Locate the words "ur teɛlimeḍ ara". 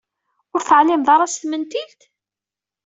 0.53-1.31